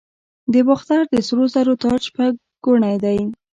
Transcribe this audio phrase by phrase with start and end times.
[0.53, 2.33] د باختر د سرو زرو تاج شپږ
[2.65, 3.19] ګونی دی